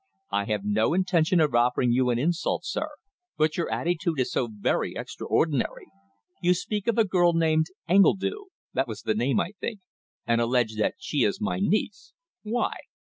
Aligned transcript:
"I 0.31 0.45
have 0.45 0.63
no 0.63 0.95
intention 0.95 1.39
of 1.39 1.53
offering 1.53 1.91
you 1.91 2.09
an 2.09 2.17
insult, 2.17 2.65
sir, 2.65 2.89
but 3.37 3.55
your 3.55 3.71
attitude 3.71 4.19
is 4.19 4.31
so 4.31 4.47
very 4.51 4.95
extraordinary! 4.95 5.85
You 6.41 6.55
speak 6.55 6.87
of 6.87 6.97
a 6.97 7.05
girl 7.05 7.33
named 7.33 7.67
Engledue 7.87 8.45
that 8.73 8.87
was 8.87 9.03
the 9.03 9.13
name, 9.13 9.39
I 9.39 9.51
think 9.59 9.81
and 10.25 10.41
allege 10.41 10.75
that 10.77 10.95
she 10.97 11.21
is 11.21 11.39
my 11.39 11.59
niece. 11.59 12.13
Why?" 12.41 12.77